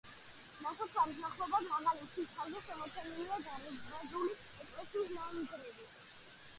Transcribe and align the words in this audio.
ნასოფლარის 0.61 1.19
მახლობლად, 1.23 1.67
მაღალი 1.73 2.07
მთის 2.07 2.31
თავზე, 2.39 2.63
შემორჩენილია 2.71 3.39
დარბაზული 3.51 4.35
ეკლესიის 4.67 5.17
ნანგრევი. 5.21 5.91